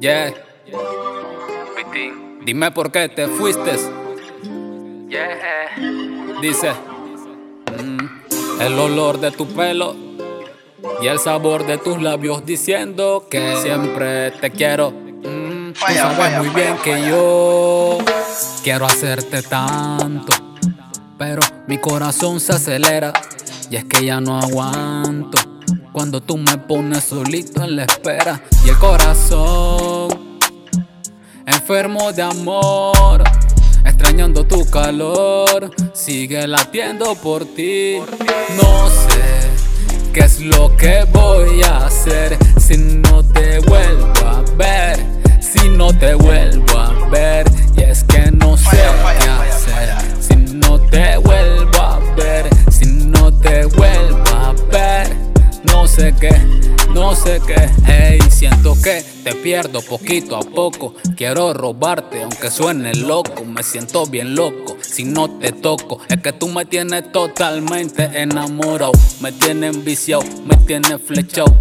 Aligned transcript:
Yeah. 0.00 0.32
Dime 2.44 2.70
por 2.70 2.92
qué 2.92 3.08
te 3.08 3.26
fuiste. 3.26 3.76
Yeah. 5.08 6.38
Dice. 6.40 6.72
mm, 7.82 8.60
el 8.62 8.78
olor 8.78 9.18
de 9.18 9.32
tu 9.32 9.46
pelo 9.48 9.96
y 11.02 11.06
el 11.08 11.18
sabor 11.18 11.66
de 11.66 11.78
tus 11.78 12.00
labios 12.00 12.46
diciendo 12.46 13.26
que 13.28 13.56
siempre 13.56 14.30
te 14.32 14.50
quiero. 14.50 14.92
Mm, 14.92 15.72
tú 15.72 15.94
sabes 15.94 16.38
muy 16.38 16.48
bien 16.50 16.76
que 16.84 17.08
yo 17.08 17.98
quiero 18.62 18.86
hacerte 18.86 19.42
tanto, 19.42 20.32
pero 21.18 21.42
mi 21.66 21.78
corazón 21.78 22.38
se 22.38 22.52
acelera 22.52 23.12
y 23.68 23.76
es 23.76 23.84
que 23.84 24.04
ya 24.04 24.20
no 24.20 24.38
aguanto. 24.38 25.38
Cuando 25.98 26.20
tú 26.20 26.36
me 26.36 26.56
pones 26.58 27.02
solito 27.02 27.64
en 27.64 27.74
la 27.74 27.82
espera 27.82 28.40
y 28.64 28.68
el 28.68 28.78
corazón 28.78 30.38
enfermo 31.44 32.12
de 32.12 32.22
amor, 32.22 33.24
extrañando 33.84 34.46
tu 34.46 34.64
calor, 34.70 35.72
sigue 35.94 36.46
latiendo 36.46 37.16
por 37.16 37.44
ti. 37.46 37.96
No 38.56 38.88
sé 38.88 39.50
qué 40.12 40.20
es 40.20 40.38
lo 40.38 40.76
que 40.76 41.04
voy 41.12 41.62
a 41.64 41.86
hacer 41.86 42.38
si 42.60 42.76
no 42.76 43.24
te 43.24 43.58
vuelvo 43.58 44.06
a 44.24 44.44
ver, 44.56 45.04
si 45.40 45.68
no 45.68 45.92
te 45.92 46.14
vuelvo 46.14 46.78
a 46.78 46.92
ver. 46.92 46.97
Sé 55.98 56.14
qué, 56.20 56.30
no 56.94 57.14
sé 57.16 57.40
qué. 57.44 57.68
Hey, 57.84 58.20
siento 58.30 58.74
que 58.80 59.04
te 59.24 59.34
pierdo 59.34 59.82
poquito 59.82 60.36
a 60.36 60.40
poco. 60.40 60.94
Quiero 61.16 61.52
robarte, 61.52 62.22
aunque 62.22 62.50
suene 62.50 62.94
loco. 62.94 63.44
Me 63.44 63.64
siento 63.64 64.06
bien 64.06 64.36
loco 64.36 64.76
si 64.80 65.04
no 65.04 65.28
te 65.38 65.50
toco. 65.50 66.00
Es 66.08 66.20
que 66.22 66.32
tú 66.32 66.48
me 66.48 66.64
tienes 66.64 67.10
totalmente 67.10 68.04
enamorado. 68.14 68.92
Me 69.20 69.32
tienes 69.32 69.74
enviciado, 69.74 70.22
me 70.44 70.56
tienes 70.66 71.00
flechado. 71.04 71.52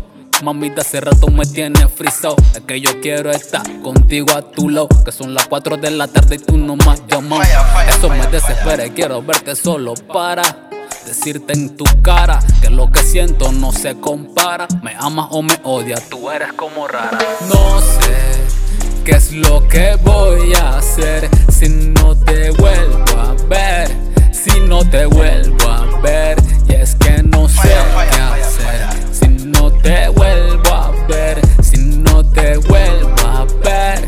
Mamita, 0.44 0.82
hace 0.82 1.02
rato 1.02 1.30
me 1.30 1.46
tienes 1.48 1.92
frisado. 1.92 2.36
Es 2.54 2.62
que 2.62 2.80
yo 2.80 3.02
quiero 3.02 3.32
estar 3.32 3.64
contigo 3.82 4.32
a 4.36 4.44
tu 4.44 4.70
lado. 4.70 4.88
Que 5.04 5.12
son 5.12 5.34
las 5.34 5.48
4 5.48 5.78
de 5.78 5.90
la 5.90 6.08
tarde 6.08 6.36
y 6.36 6.40
tú 6.40 6.58
no 6.58 6.76
me 6.76 6.92
has 6.92 7.02
llamado. 7.08 7.42
Eso 7.90 8.08
me 8.10 8.28
desespera 8.28 8.86
y 8.86 8.92
quiero 8.92 9.24
verte 9.24 9.56
solo 9.56 9.96
para 9.96 10.68
decirte 11.08 11.54
en 11.54 11.76
tu 11.78 11.86
cara 12.02 12.40
que 12.62 12.70
lo 12.70 12.92
que 12.92 13.02
siento 13.02 13.52
no 13.54 13.72
se 13.72 13.96
compara. 13.96 14.68
Me 14.84 14.94
amas 15.00 15.28
o 15.32 15.42
me 15.42 15.58
odias, 15.64 16.10
tú 16.10 16.30
eres 16.30 16.52
como 16.54 16.88
rara. 16.88 17.18
No 17.48 17.80
sé 17.82 19.04
qué 19.06 19.12
es 19.12 19.32
lo 19.32 19.66
que 19.70 19.96
voy 20.04 20.54
a 20.54 20.78
hacer 20.78 21.30
si 21.50 21.70
no 21.70 22.16
te 22.16 22.52
vuelvo 22.52 23.06
a 23.18 23.34
ver. 23.48 23.96
Si 24.32 24.60
no 24.60 24.88
te 24.90 25.06
vuelvo 25.06 25.70
a 25.70 26.00
ver, 26.02 26.38
y 26.68 26.74
es 26.74 26.96
que 26.96 27.24
no 27.24 27.48
sé 27.50 27.70
qué 28.12 28.22
hacer. 28.22 29.14
Si 29.14 29.28
no 29.28 29.72
te 29.72 30.10
vuelvo 30.10 30.74
a 30.74 30.92
ver, 31.08 31.40
si 31.62 31.78
no 31.78 32.24
te 32.32 32.58
vuelvo 32.58 33.16
a 33.26 33.46
ver, 33.64 34.08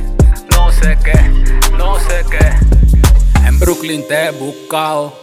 no 0.51 0.71
sé 0.71 0.97
qué, 1.03 1.19
no 1.77 1.97
sé 1.99 2.25
qué. 2.29 3.47
En 3.47 3.59
Brooklyn 3.59 4.05
te 4.07 4.27
he 4.27 4.31
buscado, 4.31 5.13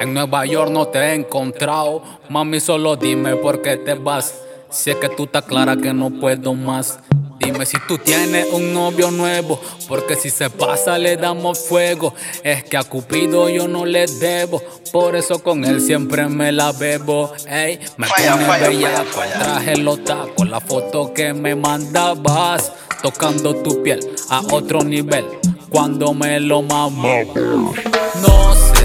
en 0.00 0.14
Nueva 0.14 0.46
York 0.46 0.70
no 0.70 0.86
te 0.86 0.98
he 0.98 1.14
encontrado. 1.14 2.02
Mami, 2.28 2.60
solo 2.60 2.96
dime 2.96 3.36
por 3.36 3.62
qué 3.62 3.76
te 3.76 3.94
vas. 3.94 4.34
Si 4.70 4.90
es 4.90 4.96
que 4.96 5.08
tú 5.08 5.24
estás 5.24 5.44
clara 5.44 5.76
que 5.76 5.92
no 5.92 6.10
puedo 6.10 6.54
más. 6.54 6.98
Dime 7.38 7.64
si 7.66 7.76
tú 7.86 7.98
tienes 7.98 8.52
un 8.52 8.74
novio 8.74 9.10
nuevo, 9.10 9.60
porque 9.86 10.16
si 10.16 10.28
se 10.28 10.50
pasa 10.50 10.98
le 10.98 11.16
damos 11.16 11.60
fuego. 11.60 12.12
Es 12.42 12.64
que 12.64 12.76
a 12.76 12.82
Cupido 12.82 13.48
yo 13.48 13.68
no 13.68 13.86
le 13.86 14.06
debo, 14.06 14.60
por 14.92 15.14
eso 15.14 15.42
con 15.42 15.64
él 15.64 15.80
siempre 15.80 16.28
me 16.28 16.50
la 16.50 16.72
bebo. 16.72 17.32
Ey, 17.48 17.78
me 17.96 18.06
Falla, 18.08 18.32
pone 18.32 18.44
falla, 18.44 18.68
bellaco, 18.68 19.04
falla, 19.12 19.38
traje 19.38 19.76
los 19.76 20.04
tacos, 20.04 20.48
la 20.48 20.60
foto 20.60 21.14
que 21.14 21.32
me 21.32 21.54
mandabas, 21.54 22.72
tocando 23.02 23.54
tu 23.54 23.82
piel 23.82 24.00
a 24.30 24.42
otro 24.50 24.82
nivel. 24.82 25.24
Cuando 25.70 26.12
me 26.14 26.40
lo 26.40 26.62
mamo, 26.62 27.08
no 28.20 28.54
sé 28.54 28.77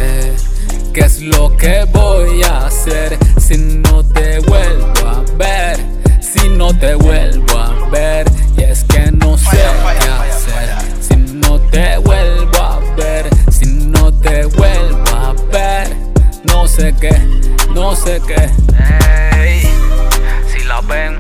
qué 0.94 1.02
es 1.02 1.22
lo 1.22 1.56
que 1.58 1.86
voy 1.92 2.44
a 2.44 2.68
hacer 2.68 3.18
si 3.40 3.58
no 3.58 4.04
te 4.04 4.40
vuelvo 4.42 5.08
a 5.08 5.24
ver, 5.38 5.78
si 6.22 6.48
no 6.50 6.78
te 6.78 6.94
vuelvo 6.94 7.58
a 7.58 7.90
ver. 7.90 8.28
Y 8.58 8.62
es 8.62 8.84
que 8.84 9.12
no 9.12 9.38
sé 9.38 9.46
Falla, 9.46 10.00
qué 10.00 10.06
falla, 10.06 10.24
hacer 10.24 10.54
falla. 10.54 10.80
si 11.02 11.16
no 11.16 11.60
te 11.60 11.98
vuelvo 11.98 12.58
a 12.58 12.80
ver, 12.96 13.28
si 13.52 13.66
no 13.66 14.14
te 14.14 14.46
vuelvo 14.46 15.08
a 15.10 15.34
ver. 15.52 15.96
No 16.44 16.68
sé 16.68 16.94
qué, 17.02 17.18
no 17.74 17.96
sé 17.96 18.22
qué. 18.28 18.50
Si 20.52 20.64
la 20.66 20.82
ven, 20.82 21.18